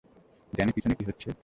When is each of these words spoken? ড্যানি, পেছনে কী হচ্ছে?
ড্যানি, 0.53 0.71
পেছনে 0.75 0.95
কী 0.95 1.03
হচ্ছে? 1.05 1.29